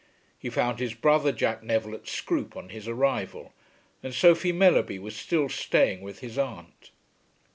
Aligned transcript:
He 0.39 0.49
found 0.49 0.79
his 0.79 0.95
brother 0.95 1.31
Jack 1.31 1.61
Neville 1.61 1.93
at 1.93 2.07
Scroope 2.07 2.57
on 2.57 2.69
his 2.69 2.87
arrival, 2.87 3.53
and 4.01 4.15
Sophie 4.15 4.51
Mellerby 4.51 4.97
was 4.97 5.15
still 5.15 5.47
staying 5.47 6.01
with 6.01 6.21
his 6.21 6.39
aunt. 6.39 6.89